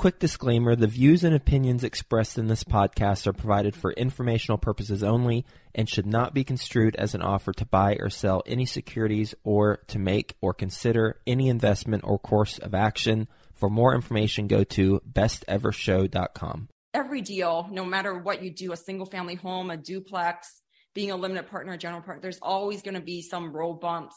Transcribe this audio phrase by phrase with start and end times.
[0.00, 5.02] Quick disclaimer the views and opinions expressed in this podcast are provided for informational purposes
[5.02, 5.44] only
[5.74, 9.82] and should not be construed as an offer to buy or sell any securities or
[9.88, 13.28] to make or consider any investment or course of action.
[13.52, 16.68] For more information, go to bestevershow.com.
[16.94, 20.62] Every deal, no matter what you do, a single family home, a duplex,
[20.94, 24.16] being a limited partner, a general partner, there's always going to be some road bumps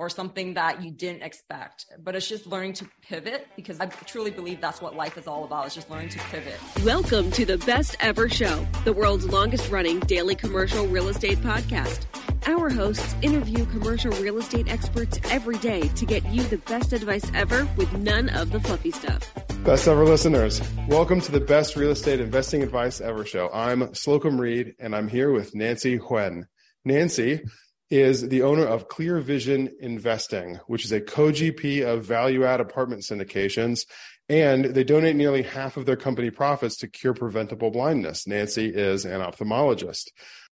[0.00, 1.84] or something that you didn't expect.
[2.02, 5.44] But it's just learning to pivot because I truly believe that's what life is all
[5.44, 6.58] about is just learning to pivot.
[6.82, 12.06] Welcome to the Best Ever Show, the world's longest running daily commercial real estate podcast.
[12.46, 17.30] Our hosts interview commercial real estate experts every day to get you the best advice
[17.34, 19.30] ever with none of the fluffy stuff.
[19.64, 23.50] Best ever listeners, welcome to the best real estate investing advice ever show.
[23.52, 26.44] I'm Slocum Reed and I'm here with Nancy Huynh.
[26.86, 27.42] Nancy
[27.90, 33.02] is the owner of Clear Vision Investing, which is a co-GP of value add apartment
[33.02, 33.84] syndications.
[34.28, 38.28] And they donate nearly half of their company profits to cure preventable blindness.
[38.28, 40.10] Nancy is an ophthalmologist.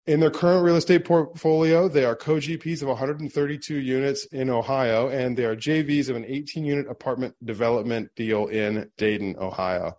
[0.08, 5.38] In their current real estate portfolio, they are co-GPs of 132 units in Ohio, and
[5.38, 9.98] they are JVs of an 18 unit apartment development deal in Dayton, Ohio.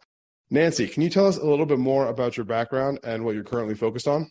[0.51, 3.45] Nancy, can you tell us a little bit more about your background and what you're
[3.45, 4.31] currently focused on?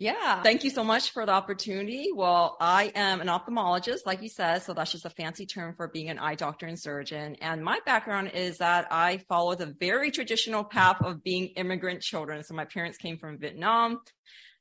[0.00, 2.08] Yeah, thank you so much for the opportunity.
[2.10, 5.88] Well, I am an ophthalmologist, like you said, so that's just a fancy term for
[5.88, 7.36] being an eye doctor and surgeon.
[7.42, 12.42] And my background is that I follow the very traditional path of being immigrant children.
[12.44, 14.00] So my parents came from Vietnam.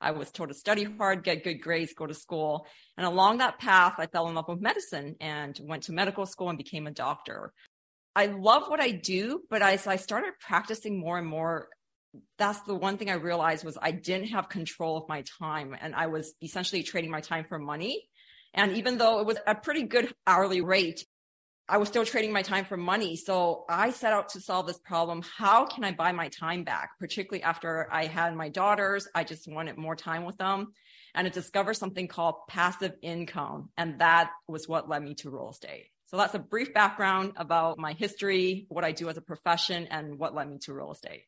[0.02, 2.68] I was told to study hard, get good grades, go to school.
[2.98, 6.50] And along that path, I fell in love with medicine and went to medical school
[6.50, 7.54] and became a doctor.
[8.14, 11.70] I love what I do, but as I started practicing more and more,
[12.38, 15.96] that's the one thing I realized was I didn't have control of my time and
[15.96, 18.08] I was essentially trading my time for money.
[18.54, 21.06] And even though it was a pretty good hourly rate,
[21.68, 23.16] I was still trading my time for money.
[23.16, 25.22] So I set out to solve this problem.
[25.38, 26.92] How can I buy my time back?
[27.00, 30.74] Particularly after I had my daughters, I just wanted more time with them
[31.14, 33.70] and I discovered something called passive income.
[33.78, 35.92] And that was what led me to real estate.
[36.08, 40.18] So that's a brief background about my history, what I do as a profession, and
[40.18, 41.26] what led me to real estate.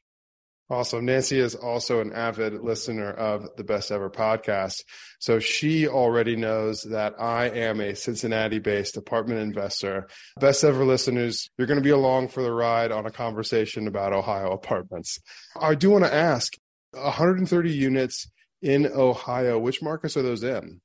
[0.70, 1.04] Awesome.
[1.06, 4.84] Nancy is also an avid listener of the Best Ever podcast.
[5.20, 10.08] So she already knows that I am a Cincinnati based apartment investor.
[10.40, 14.14] Best Ever listeners, you're going to be along for the ride on a conversation about
[14.14, 15.20] Ohio apartments.
[15.60, 16.54] I do want to ask
[16.92, 18.30] 130 units
[18.62, 20.80] in Ohio, which markets are those in?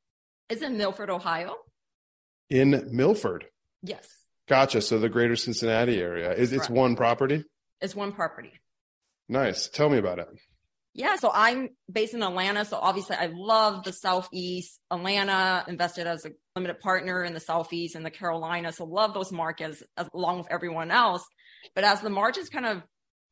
[0.48, 1.56] Is in Milford, Ohio.
[2.50, 3.46] In Milford?
[3.82, 4.08] Yes.
[4.48, 4.80] Gotcha.
[4.80, 6.32] So the greater Cincinnati area.
[6.32, 7.44] Is it's one property?
[7.80, 8.52] It's one property.
[9.28, 9.68] Nice.
[9.68, 10.28] Tell me about it.
[10.94, 12.64] Yeah, so I'm based in Atlanta.
[12.64, 14.80] So obviously, I love the Southeast.
[14.90, 18.76] Atlanta invested as a limited partner in the Southeast and the Carolinas.
[18.76, 19.82] So love those markets
[20.14, 21.22] along with everyone else.
[21.74, 22.82] But as the margins kind of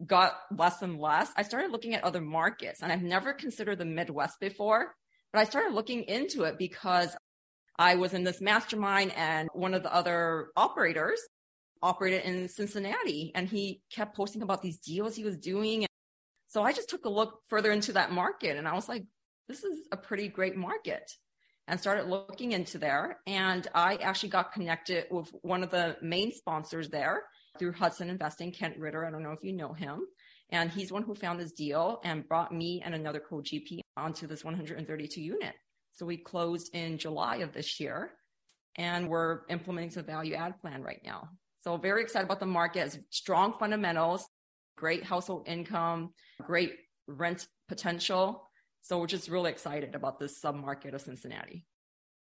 [0.05, 2.83] got less and less, I started looking at other markets.
[2.83, 4.95] And I've never considered the Midwest before,
[5.33, 7.17] but I started looking into it because
[7.79, 11.21] I was in this mastermind and one of the other operators
[11.83, 15.87] operated in Cincinnati and he kept posting about these deals he was doing
[16.55, 19.05] so I just took a look further into that market and I was like,
[19.49, 21.11] this is a pretty great market
[21.67, 23.19] and started looking into there.
[23.27, 27.25] And I actually got connected with one of the main sponsors there
[27.59, 29.05] through Hudson Investing, Kent Ritter.
[29.05, 30.03] I don't know if you know him.
[30.51, 34.29] And he's one who found this deal and brought me and another co GP onto
[34.29, 35.55] this 132 unit.
[35.91, 38.13] So we closed in July of this year
[38.77, 41.31] and we're implementing some value add plan right now.
[41.65, 44.29] So very excited about the market, strong fundamentals
[44.77, 46.13] great household income,
[46.43, 46.75] great
[47.07, 48.51] rent potential.
[48.83, 51.65] So we're just really excited about this submarket of Cincinnati.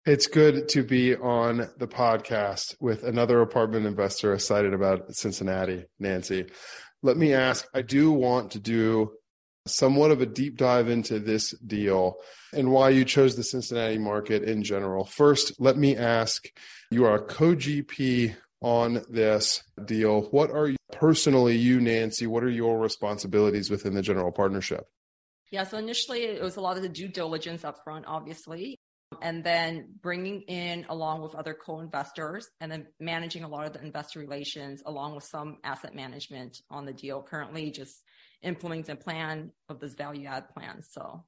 [0.05, 6.45] It's good to be on the podcast with another apartment investor excited about Cincinnati, Nancy.
[7.01, 9.13] Let me ask I do want to do
[9.65, 12.17] somewhat of a deep dive into this deal
[12.53, 15.05] and why you chose the Cincinnati market in general.
[15.05, 16.45] First, let me ask
[16.91, 20.23] you are a co GP on this deal.
[20.31, 24.87] What are you personally, you, Nancy, what are your responsibilities within the general partnership?
[25.51, 28.79] Yeah, so initially it was a lot of the due diligence up front, obviously,
[29.21, 33.81] and then bringing in along with other co-investors and then managing a lot of the
[33.81, 38.01] investor relations along with some asset management on the deal currently just
[38.41, 41.23] implementing a plan of this value add plan so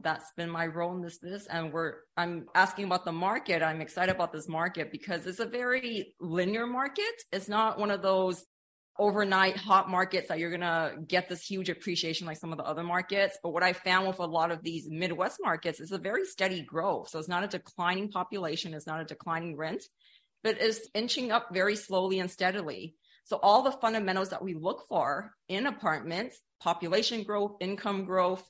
[0.00, 3.62] that's been my role in this this and we're i'm asking about the market.
[3.62, 7.12] I'm excited about this market because it's a very linear market.
[7.30, 8.44] It's not one of those
[8.98, 12.82] overnight hot markets that you're to get this huge appreciation like some of the other
[12.82, 13.38] markets.
[13.42, 16.62] But what i found with a lot of these midwest markets is a very steady
[16.62, 17.08] growth.
[17.08, 19.84] So it's not a declining population it's not a declining rent
[20.42, 22.96] but it's inching up very slowly and steadily.
[23.24, 28.44] So all the fundamentals that we look for in apartments population growth income growth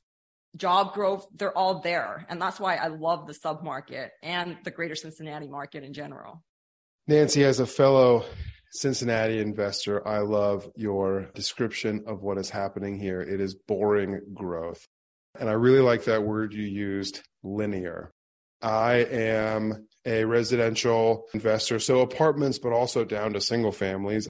[0.57, 2.27] job growth, they're all there.
[2.29, 6.43] And that's why I love the sub market and the greater Cincinnati market in general.
[7.07, 8.25] Nancy, as a fellow
[8.71, 13.21] Cincinnati investor, I love your description of what is happening here.
[13.21, 14.87] It is boring growth.
[15.39, 18.13] And I really like that word you used, linear.
[18.61, 24.29] I am a residential investor, so apartments, but also down to single families.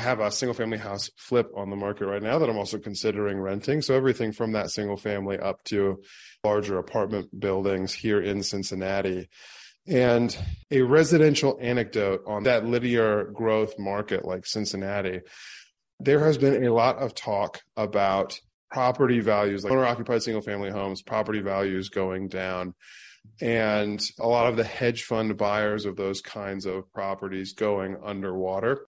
[0.00, 2.78] I have a single family house flip on the market right now that I'm also
[2.78, 3.82] considering renting.
[3.82, 6.02] So everything from that single family up to
[6.42, 9.28] larger apartment buildings here in Cincinnati.
[9.86, 10.34] And
[10.70, 15.20] a residential anecdote on that linear growth market like Cincinnati,
[15.98, 20.70] there has been a lot of talk about property values, like owner occupied single family
[20.70, 22.74] homes, property values going down.
[23.42, 28.86] And a lot of the hedge fund buyers of those kinds of properties going underwater.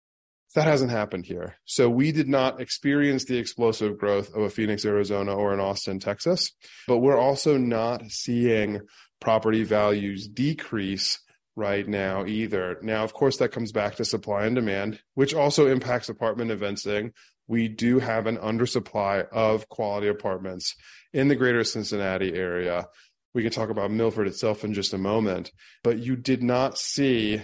[0.54, 1.56] That hasn't happened here.
[1.64, 5.98] So we did not experience the explosive growth of a Phoenix, Arizona or an Austin,
[5.98, 6.52] Texas,
[6.86, 8.80] but we're also not seeing
[9.20, 11.20] property values decrease
[11.56, 12.78] right now either.
[12.82, 17.12] Now, of course, that comes back to supply and demand, which also impacts apartment investing.
[17.46, 20.74] We do have an undersupply of quality apartments
[21.12, 22.88] in the greater Cincinnati area.
[23.34, 25.50] We can talk about Milford itself in just a moment,
[25.82, 27.42] but you did not see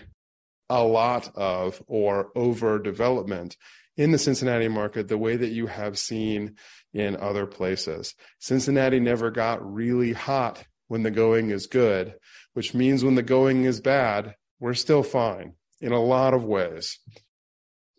[0.70, 3.56] a lot of or overdevelopment
[3.96, 6.56] in the Cincinnati market the way that you have seen
[6.92, 8.14] in other places.
[8.38, 12.14] Cincinnati never got really hot when the going is good,
[12.54, 16.98] which means when the going is bad, we're still fine in a lot of ways.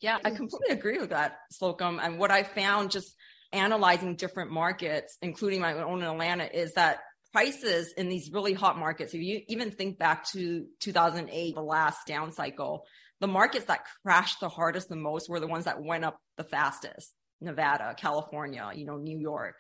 [0.02, 2.00] Yeah, I completely agree with that, Slocum.
[2.02, 3.16] And what I found just
[3.52, 7.00] analyzing different markets, including my own in Atlanta, is that
[7.32, 12.08] prices in these really hot markets, if you even think back to 2008, the last
[12.08, 12.86] down cycle,
[13.20, 16.44] the markets that crashed the hardest the most were the ones that went up the
[16.44, 17.14] fastest.
[17.42, 19.56] Nevada, California, you know, New York.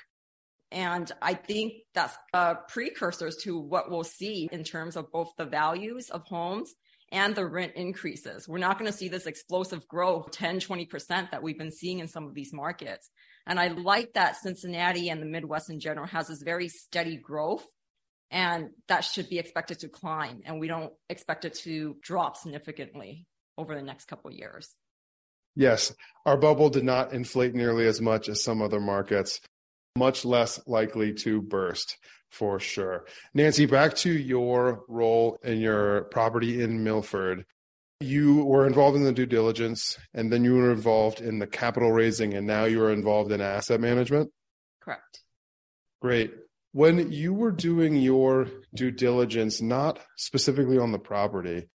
[0.71, 5.45] And I think that's uh, precursors to what we'll see in terms of both the
[5.45, 6.73] values of homes
[7.11, 8.47] and the rent increases.
[8.47, 12.07] We're not going to see this explosive growth, 10, 20% that we've been seeing in
[12.07, 13.09] some of these markets.
[13.49, 17.65] And I like that Cincinnati and the Midwest in general has this very steady growth
[18.31, 20.41] and that should be expected to climb.
[20.45, 23.25] And we don't expect it to drop significantly
[23.57, 24.75] over the next couple years.
[25.55, 25.93] Yes,
[26.27, 29.41] our bubble did not inflate nearly as much as some other markets,
[29.97, 31.97] much less likely to burst
[32.29, 33.05] for sure.
[33.33, 37.45] Nancy, back to your role in your property in Milford.
[38.01, 41.91] You were involved in the due diligence and then you were involved in the capital
[41.91, 44.31] raising and now you are involved in asset management?
[44.81, 45.19] Correct.
[46.01, 46.33] Great.
[46.71, 51.67] When you were doing your due diligence, not specifically on the property,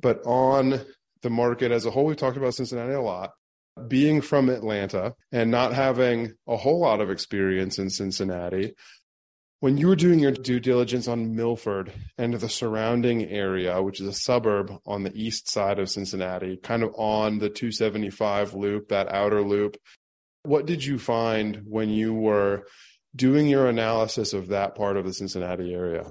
[0.00, 0.80] but on
[1.22, 3.32] the market as a whole, we've talked about Cincinnati a lot.
[3.86, 8.74] Being from Atlanta and not having a whole lot of experience in Cincinnati,
[9.60, 14.06] when you were doing your due diligence on Milford and the surrounding area, which is
[14.06, 19.12] a suburb on the east side of Cincinnati, kind of on the 275 loop, that
[19.12, 19.76] outer loop,
[20.44, 22.66] what did you find when you were
[23.16, 26.04] doing your analysis of that part of the Cincinnati area?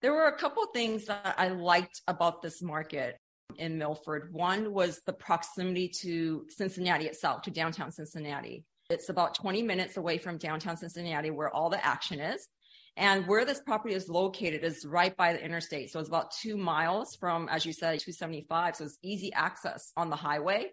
[0.00, 3.18] There were a couple things that I liked about this market
[3.58, 4.32] in Milford.
[4.32, 8.64] One was the proximity to Cincinnati itself, to downtown Cincinnati.
[8.88, 12.48] It's about 20 minutes away from downtown Cincinnati where all the action is.
[12.96, 15.90] And where this property is located is right by the interstate.
[15.90, 18.76] So it's about two miles from, as you said, 275.
[18.76, 20.66] So it's easy access on the highway,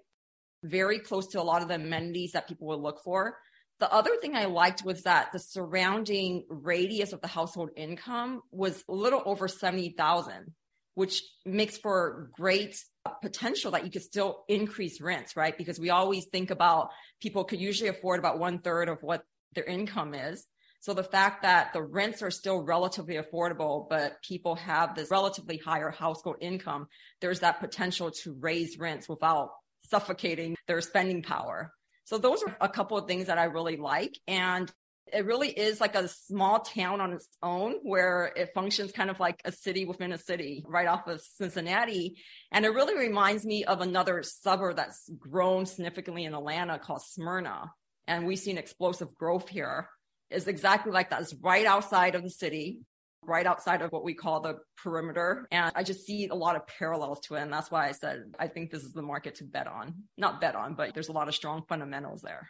[0.64, 3.38] very close to a lot of the amenities that people would look for.
[3.80, 8.84] The other thing I liked was that the surrounding radius of the household income was
[8.90, 10.54] a little over 70,000,
[10.96, 12.76] which makes for great
[13.22, 15.58] potential that you could still increase rents, right?
[15.58, 16.90] Because we always think about
[17.22, 19.24] people could usually afford about one third of what
[19.56, 20.46] their income is.
[20.82, 25.58] So the fact that the rents are still relatively affordable, but people have this relatively
[25.58, 26.88] higher household income,
[27.20, 29.50] there's that potential to raise rents without
[29.90, 31.74] suffocating their spending power.
[32.06, 34.18] So those are a couple of things that I really like.
[34.28, 34.72] And
[35.12, 39.20] it really is like a small town on its own where it functions kind of
[39.20, 42.16] like a city within a city right off of Cincinnati.
[42.52, 47.72] And it really reminds me of another suburb that's grown significantly in Atlanta called Smyrna.
[48.08, 49.90] And we've seen explosive growth here
[50.30, 51.22] is exactly like that.
[51.22, 52.80] It's right outside of the city,
[53.24, 55.48] right outside of what we call the perimeter.
[55.52, 57.42] And I just see a lot of parallels to it.
[57.42, 59.94] And that's why I said I think this is the market to bet on.
[60.18, 62.50] Not bet on, but there's a lot of strong fundamentals there.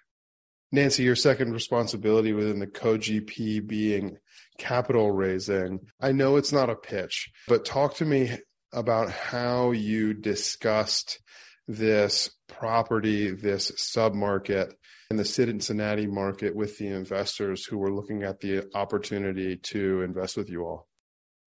[0.71, 4.17] Nancy, your second responsibility within the co-GP being
[4.59, 5.79] capital raising.
[5.99, 8.37] I know it's not a pitch, but talk to me
[8.71, 11.19] about how you discussed
[11.69, 14.73] this property, this submarket
[15.11, 20.35] in the Cincinnati market with the investors who were looking at the opportunity to invest
[20.35, 20.87] with you all?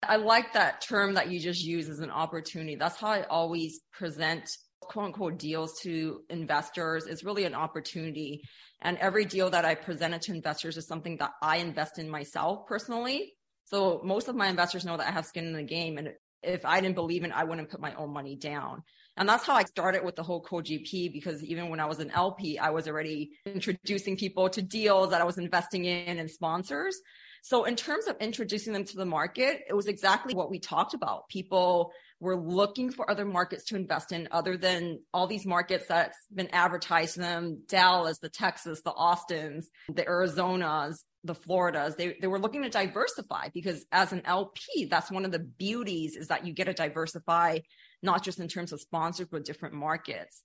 [0.01, 2.75] I like that term that you just used as an opportunity.
[2.75, 4.49] That's how I always present
[4.79, 8.43] quote unquote deals to investors is really an opportunity.
[8.81, 12.65] And every deal that I presented to investors is something that I invest in myself
[12.67, 13.33] personally.
[13.65, 15.97] So most of my investors know that I have skin in the game.
[15.97, 16.09] And
[16.41, 18.83] if I didn't believe in I wouldn't put my own money down.
[19.17, 22.11] And that's how I started with the whole co-GP because even when I was an
[22.11, 26.99] LP, I was already introducing people to deals that I was investing in and sponsors.
[27.43, 30.93] So in terms of introducing them to the market, it was exactly what we talked
[30.93, 31.27] about.
[31.27, 31.91] People
[32.21, 36.47] were looking for other markets to invest in other than all these markets that's been
[36.53, 41.97] advertised to them, Dallas, the Texas, the Austins, the Arizonas, the Floridas.
[41.97, 46.15] They, they were looking to diversify because as an LP, that's one of the beauties
[46.15, 47.59] is that you get to diversify
[48.03, 50.43] not just in terms of sponsors, but different markets.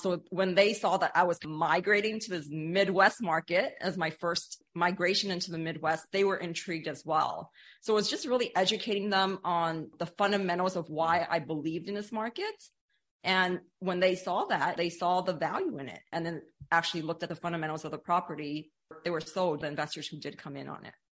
[0.00, 4.62] So when they saw that I was migrating to this Midwest market as my first
[4.74, 7.50] migration into the Midwest, they were intrigued as well.
[7.80, 11.94] So it was just really educating them on the fundamentals of why I believed in
[11.94, 12.54] this market.
[13.24, 17.22] And when they saw that, they saw the value in it and then actually looked
[17.22, 18.70] at the fundamentals of the property.
[19.02, 20.94] They were sold, the investors who did come in on it.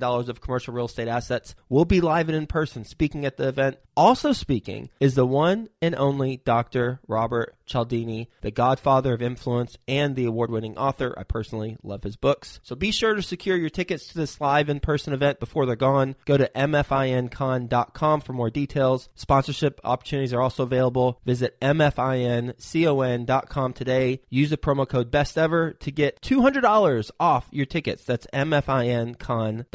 [0.00, 3.78] of commercial real estate assets, will be live and in person speaking at the event.
[3.96, 7.00] Also speaking is the one and only Dr.
[7.06, 11.14] Robert Cialdini, the godfather of influence and the award winning author.
[11.18, 12.60] I personally love his books.
[12.62, 15.76] So be sure to secure your tickets to this live in person event before they're
[15.76, 16.16] gone.
[16.24, 19.08] Go to mfincon.com for more details.
[19.14, 21.20] Sponsorship opportunities are also available.
[21.24, 24.20] Visit mfincon.com today.
[24.30, 28.04] Use the promo code best ever to get $200 off your tickets.
[28.04, 29.66] That's mfincon.com.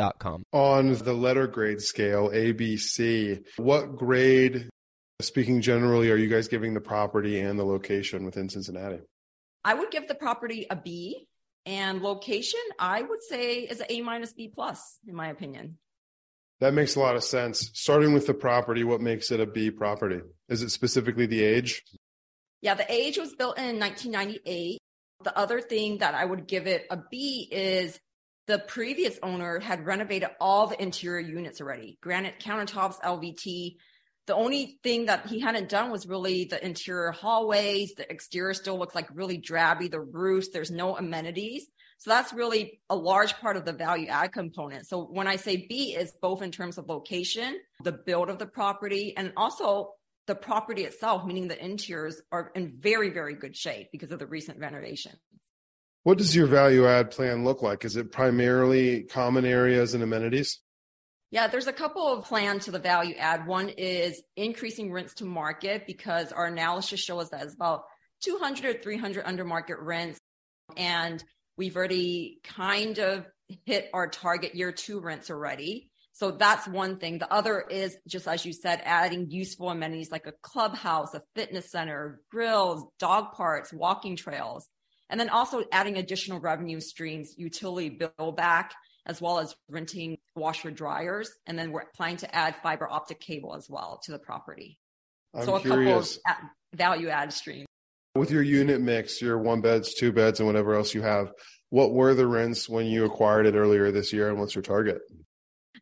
[0.51, 4.69] On the letter grade scale, ABC, what grade
[5.19, 8.99] Speaking generally, are you guys giving the property and the location within Cincinnati?
[9.65, 11.27] I would give the property a B
[11.65, 15.79] and location, I would say is an A minus B plus, in my opinion.
[16.59, 17.71] That makes a lot of sense.
[17.73, 20.21] Starting with the property, what makes it a B property?
[20.49, 21.83] Is it specifically the age?
[22.61, 24.77] Yeah, the age was built in 1998.
[25.23, 27.99] The other thing that I would give it a B is
[28.47, 33.75] the previous owner had renovated all the interior units already granite countertops, LVT.
[34.25, 37.93] The only thing that he hadn't done was really the interior hallways.
[37.95, 41.67] The exterior still looks like really drabby, the roofs, there's no amenities.
[41.99, 44.87] So that's really a large part of the value add component.
[44.87, 48.45] So when I say B is both in terms of location, the build of the
[48.45, 49.93] property, and also
[50.27, 54.27] the property itself, meaning the interiors are in very, very good shape because of the
[54.27, 55.13] recent renovation.
[56.07, 57.83] What does your value add plan look like?
[57.83, 60.61] Is it primarily common areas and amenities?
[61.31, 63.45] Yeah, there's a couple of plans to the value add.
[63.45, 67.83] One is increasing rents to market because our analysis shows that it's about
[68.23, 70.17] 200 or 300 under market rents.
[70.77, 71.21] And
[71.57, 73.25] we've already kind of
[73.65, 75.91] hit our target year two rents already.
[76.13, 77.19] So that's one thing.
[77.19, 81.69] The other is just as you said, adding useful amenities like a clubhouse, a fitness
[81.69, 84.69] center, grills, dog parks, walking trails.
[85.09, 88.73] And then also adding additional revenue streams, utility bill back,
[89.05, 91.31] as well as renting washer dryers.
[91.45, 94.79] And then we're planning to add fiber optic cable as well to the property.
[95.33, 96.19] I'm so a curious.
[96.27, 97.67] couple of value add streams.
[98.15, 101.31] With your unit mix, your one beds, two beds, and whatever else you have,
[101.69, 104.99] what were the rents when you acquired it earlier this year, and what's your target?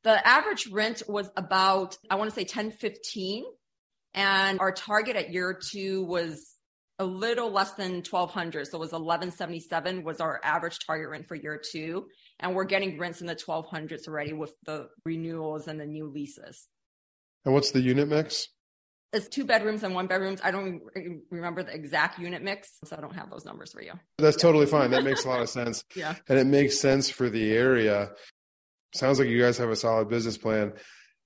[0.03, 3.45] The average rent was about, I want to say 10, 15.
[4.13, 6.54] And our target at year two was
[6.99, 11.35] a little less than 1200 so it was 1177 was our average target rent for
[11.35, 12.07] year two
[12.39, 16.67] and we're getting rents in the 1200s already with the renewals and the new leases
[17.43, 18.47] And what's the unit mix?
[19.13, 20.81] it's two bedrooms and one bedrooms i don't
[21.29, 24.65] remember the exact unit mix so i don't have those numbers for you That's totally
[24.65, 24.91] fine.
[24.91, 25.83] That makes a lot of sense.
[25.95, 28.11] yeah And it makes sense for the area.
[28.93, 30.71] Sounds like you guys have a solid business plan.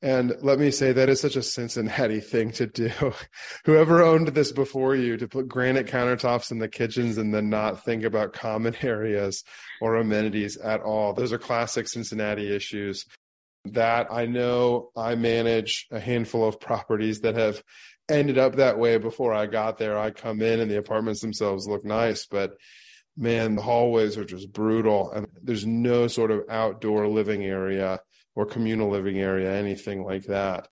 [0.02, 2.90] And let me say that is such a Cincinnati thing to do.
[3.66, 7.84] Whoever owned this before you to put granite countertops in the kitchens and then not
[7.84, 9.44] think about common areas
[9.82, 11.14] or amenities at all.
[11.14, 13.06] Those are classic Cincinnati issues
[13.66, 17.62] that I know I manage a handful of properties that have
[18.10, 20.00] ended up that way before I got there.
[20.00, 22.54] I come in and the apartments themselves look nice, but
[23.18, 28.00] man, the hallways are just brutal and there's no sort of outdoor living area
[28.40, 30.70] or communal living area, anything like that.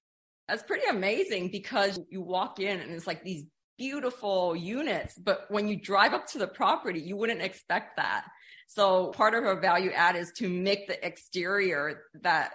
[0.47, 3.43] that's pretty amazing because you walk in and it's like these
[3.77, 8.23] beautiful units but when you drive up to the property you wouldn't expect that
[8.67, 12.53] so part of our value add is to make the exterior that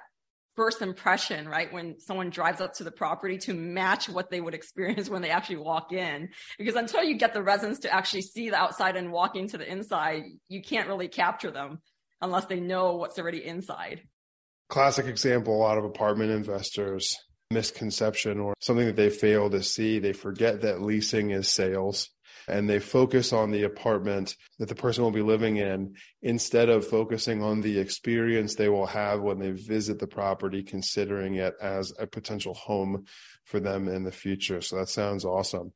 [0.56, 1.72] first impression, right?
[1.72, 5.30] When someone drives up to the property to match what they would experience when they
[5.30, 6.28] actually walk in.
[6.58, 9.66] Because until you get the residents to actually see the outside and walk into the
[9.70, 11.80] inside, you can't really capture them
[12.20, 14.02] unless they know what's already inside.
[14.72, 17.18] Classic example a lot of apartment investors
[17.50, 19.98] misconception or something that they fail to see.
[19.98, 22.08] They forget that leasing is sales
[22.48, 26.86] and they focus on the apartment that the person will be living in instead of
[26.86, 31.92] focusing on the experience they will have when they visit the property, considering it as
[31.98, 33.04] a potential home
[33.44, 34.62] for them in the future.
[34.62, 35.74] So that sounds awesome.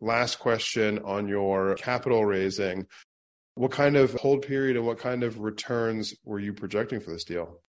[0.00, 2.88] Last question on your capital raising.
[3.54, 7.22] What kind of hold period and what kind of returns were you projecting for this
[7.22, 7.60] deal?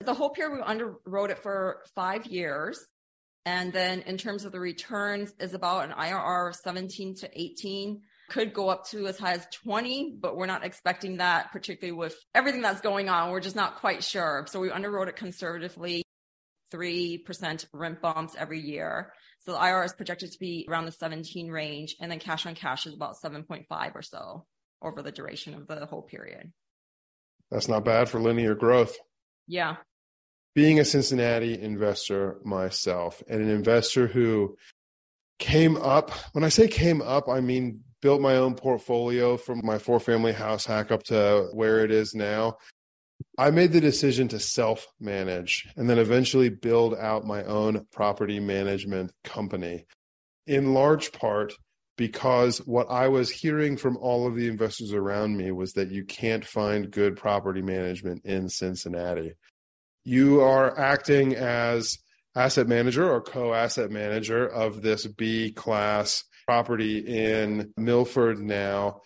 [0.00, 2.86] The whole period we underwrote it for five years.
[3.46, 8.02] And then in terms of the returns is about an IRR of 17 to 18.
[8.28, 12.16] Could go up to as high as 20, but we're not expecting that, particularly with
[12.34, 13.30] everything that's going on.
[13.30, 14.46] We're just not quite sure.
[14.48, 16.04] So we underwrote it conservatively,
[16.72, 19.12] 3% rent bumps every year.
[19.40, 21.96] So the IRR is projected to be around the 17 range.
[22.00, 24.46] And then cash on cash is about 7.5 or so
[24.82, 26.52] over the duration of the whole period.
[27.50, 28.96] That's not bad for linear growth.
[29.48, 29.76] Yeah.
[30.54, 34.56] Being a Cincinnati investor myself and an investor who
[35.38, 39.78] came up, when I say came up, I mean built my own portfolio from my
[39.78, 42.56] four family house hack up to where it is now.
[43.38, 48.40] I made the decision to self manage and then eventually build out my own property
[48.40, 49.86] management company,
[50.46, 51.52] in large part
[51.96, 56.04] because what I was hearing from all of the investors around me was that you
[56.04, 59.34] can't find good property management in Cincinnati
[60.04, 61.98] you are acting as
[62.34, 69.00] asset manager or co-asset manager of this B class property in Milford now.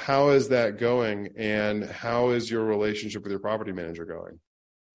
[0.00, 4.40] How is that going and how is your relationship with your property manager going?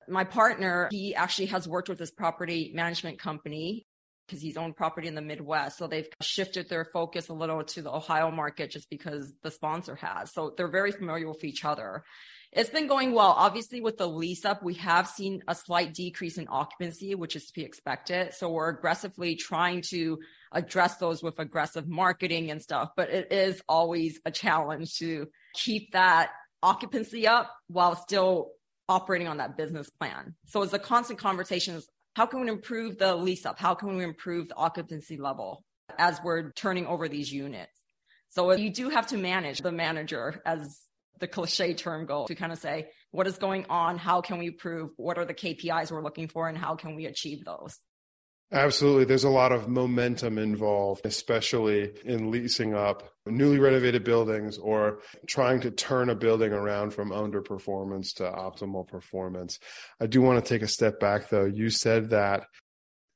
[0.07, 3.85] My partner, he actually has worked with this property management company
[4.27, 5.77] because he's owned property in the Midwest.
[5.77, 9.95] So they've shifted their focus a little to the Ohio market just because the sponsor
[9.95, 10.31] has.
[10.33, 12.03] So they're very familiar with each other.
[12.51, 13.35] It's been going well.
[13.37, 17.45] Obviously, with the lease up, we have seen a slight decrease in occupancy, which is
[17.45, 18.33] to be expected.
[18.33, 20.17] So we're aggressively trying to
[20.51, 22.89] address those with aggressive marketing and stuff.
[22.95, 26.31] But it is always a challenge to keep that
[26.63, 28.51] occupancy up while still
[28.87, 30.33] operating on that business plan.
[30.47, 33.59] So it's a constant conversation is how can we improve the lease up?
[33.59, 35.63] How can we improve the occupancy level
[35.99, 37.71] as we're turning over these units?
[38.29, 40.79] So you do have to manage the manager as
[41.19, 43.97] the cliche term goal to kind of say, what is going on?
[43.97, 44.91] How can we improve?
[44.97, 47.79] What are the KPIs we're looking for and how can we achieve those?
[48.51, 49.05] Absolutely.
[49.05, 55.61] There's a lot of momentum involved, especially in leasing up newly renovated buildings or trying
[55.61, 59.59] to turn a building around from underperformance to optimal performance.
[60.01, 61.45] I do want to take a step back though.
[61.45, 62.47] You said that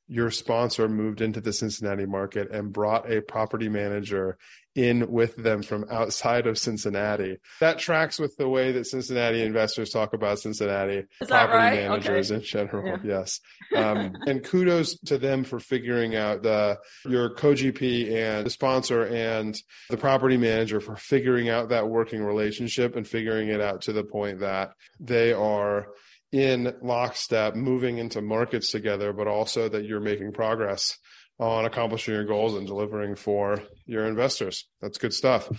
[0.08, 4.38] your sponsor moved into the Cincinnati market and brought a property manager
[4.76, 7.38] in with them from outside of Cincinnati.
[7.60, 11.76] That tracks with the way that Cincinnati investors talk about Cincinnati property right?
[11.76, 12.40] managers okay.
[12.40, 12.88] in general.
[12.88, 12.98] Yeah.
[13.04, 13.40] Yes.
[13.76, 19.56] Um, and kudos to them for figuring out the your co-GP and the sponsor and
[19.90, 24.04] the property manager for figuring out that working relationship and figuring it out to the
[24.04, 25.88] point that they are
[26.32, 30.98] in lockstep moving into markets together, but also that you're making progress
[31.40, 34.68] on accomplishing your goals and delivering for your investors.
[34.82, 35.50] That's good stuff.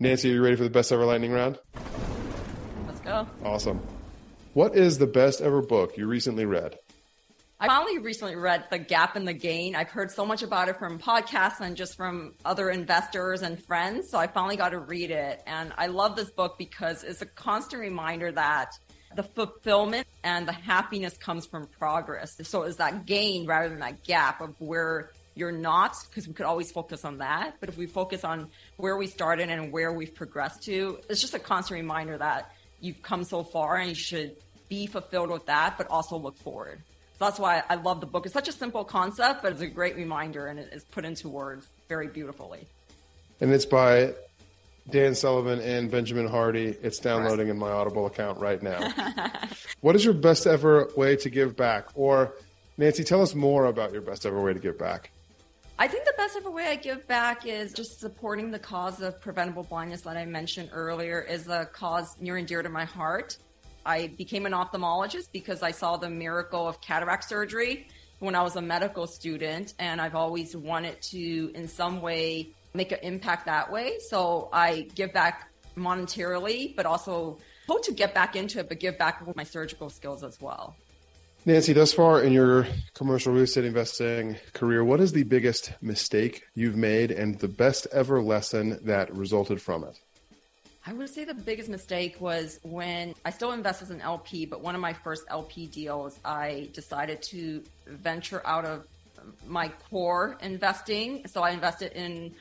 [0.00, 1.58] Nancy, are you ready for the best ever lightning round?
[2.86, 3.26] Let's go.
[3.44, 3.80] Awesome.
[4.54, 6.78] What is the best ever book you recently read?
[7.60, 9.74] I finally recently read The Gap and the Gain.
[9.74, 14.08] I've heard so much about it from podcasts and just from other investors and friends.
[14.10, 15.42] So I finally got to read it.
[15.44, 18.78] And I love this book because it's a constant reminder that
[19.16, 22.36] the fulfillment and the happiness comes from progress.
[22.42, 26.46] So it's that gain rather than that gap of where you're not, because we could
[26.46, 27.54] always focus on that.
[27.60, 31.34] But if we focus on where we started and where we've progressed to, it's just
[31.34, 34.36] a constant reminder that you've come so far and you should
[34.68, 36.82] be fulfilled with that, but also look forward.
[37.18, 38.26] So that's why I love the book.
[38.26, 41.28] It's such a simple concept, but it's a great reminder and it is put into
[41.28, 42.66] words very beautifully.
[43.40, 44.14] And it's by
[44.90, 46.76] Dan Sullivan and Benjamin Hardy.
[46.82, 48.92] It's downloading in my Audible account right now.
[49.80, 51.88] what is your best ever way to give back?
[51.94, 52.34] Or,
[52.76, 55.10] Nancy, tell us more about your best ever way to give back.
[55.80, 59.20] I think the best ever way I give back is just supporting the cause of
[59.20, 63.36] preventable blindness that I mentioned earlier is a cause near and dear to my heart.
[63.86, 67.86] I became an ophthalmologist because I saw the miracle of cataract surgery
[68.18, 72.90] when I was a medical student, and I've always wanted to, in some way, make
[72.90, 74.00] an impact that way.
[74.08, 77.38] So I give back monetarily, but also
[77.68, 80.74] hope to get back into it, but give back with my surgical skills as well.
[81.48, 86.44] Nancy, thus far in your commercial real estate investing career, what is the biggest mistake
[86.54, 89.98] you've made and the best ever lesson that resulted from it?
[90.84, 94.60] I would say the biggest mistake was when I still invest as an LP, but
[94.60, 98.86] one of my first LP deals, I decided to venture out of
[99.46, 101.26] my core investing.
[101.28, 102.34] So I invested in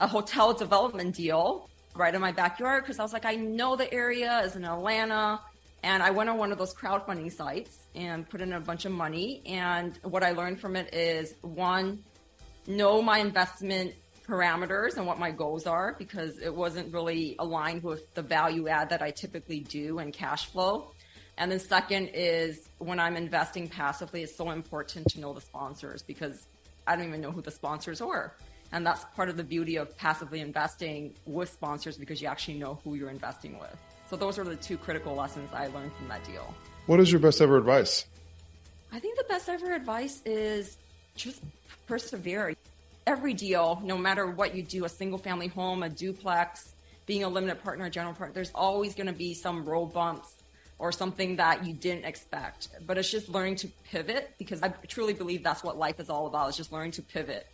[0.00, 3.92] a hotel development deal right in my backyard because I was like, I know the
[3.92, 5.38] area is in Atlanta.
[5.82, 8.92] And I went on one of those crowdfunding sites and put in a bunch of
[8.92, 9.42] money.
[9.44, 12.04] And what I learned from it is one,
[12.66, 13.92] know my investment
[14.24, 18.90] parameters and what my goals are because it wasn't really aligned with the value add
[18.90, 20.92] that I typically do and cash flow.
[21.38, 26.02] And then second is when I'm investing passively, it's so important to know the sponsors
[26.02, 26.46] because
[26.86, 28.34] I don't even know who the sponsors are.
[28.70, 32.78] And that's part of the beauty of passively investing with sponsors because you actually know
[32.84, 33.76] who you're investing with.
[34.08, 36.54] So those are the two critical lessons I learned from that deal.
[36.88, 38.06] What is your best ever advice?
[38.90, 40.78] I think the best ever advice is
[41.16, 41.42] just
[41.86, 42.54] persevere.
[43.06, 46.72] Every deal, no matter what you do, a single family home, a duplex,
[47.04, 50.32] being a limited partner, a general partner, there's always going to be some road bumps
[50.78, 52.70] or something that you didn't expect.
[52.86, 56.26] But it's just learning to pivot because I truly believe that's what life is all
[56.26, 56.48] about.
[56.48, 57.46] Is just learning to pivot.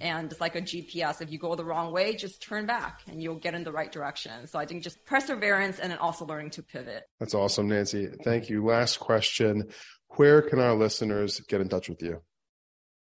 [0.00, 1.22] And it's like a GPS.
[1.22, 3.90] If you go the wrong way, just turn back and you'll get in the right
[3.90, 4.46] direction.
[4.46, 7.04] So I think just perseverance and then also learning to pivot.
[7.18, 8.08] That's awesome, Nancy.
[8.24, 8.64] Thank you.
[8.64, 9.70] Last question.
[10.16, 12.22] Where can our listeners get in touch with you?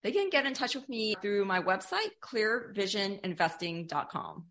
[0.04, 4.46] They can get in touch with me through my website, clearvisioninvesting.com.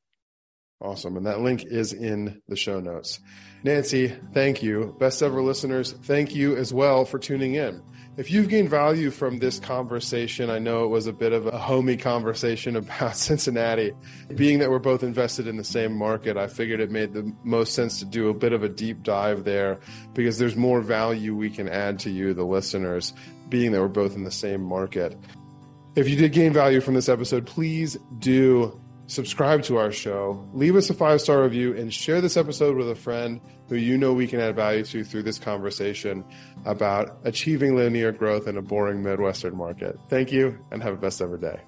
[0.80, 1.16] Awesome.
[1.16, 3.20] And that link is in the show notes.
[3.62, 4.94] Nancy, thank you.
[5.00, 7.80] Best ever listeners, thank you as well for tuning in.
[8.16, 11.58] If you've gained value from this conversation, I know it was a bit of a
[11.58, 13.92] homey conversation about Cincinnati.
[14.34, 17.74] Being that we're both invested in the same market, I figured it made the most
[17.74, 19.80] sense to do a bit of a deep dive there
[20.14, 23.12] because there's more value we can add to you, the listeners,
[23.50, 25.18] being that we're both in the same market.
[25.94, 30.76] If you did gain value from this episode, please do subscribe to our show, leave
[30.76, 34.12] us a five star review, and share this episode with a friend who you know
[34.12, 36.24] we can add value to through this conversation
[36.64, 39.98] about achieving linear growth in a boring Midwestern market.
[40.08, 41.60] Thank you and have a best ever day.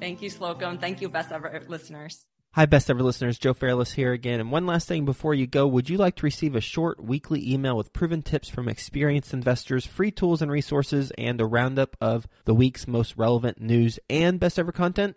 [0.00, 0.78] Thank you, Slocum.
[0.78, 2.24] Thank you, best ever listeners.
[2.52, 3.38] Hi, best ever listeners.
[3.38, 4.40] Joe Fairless here again.
[4.40, 7.52] And one last thing before you go, would you like to receive a short weekly
[7.52, 12.26] email with proven tips from experienced investors, free tools and resources, and a roundup of
[12.46, 15.16] the week's most relevant news and best ever content?